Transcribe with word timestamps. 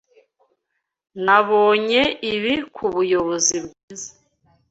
Nabonye 1.25 2.01
ibi 2.33 2.53
kubuyobozi 2.75 3.55
bwiza. 3.65 4.11